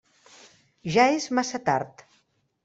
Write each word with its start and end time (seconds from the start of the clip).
Ja 0.95 1.05
és 1.17 1.27
massa 1.41 1.61
tard. 1.69 2.03